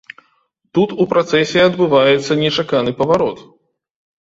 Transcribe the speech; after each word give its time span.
Тут 0.77 0.89
у 1.03 1.07
працэсе 1.11 1.59
адбываецца 1.67 2.39
нечаканы 2.43 2.97
паварот. 3.03 3.47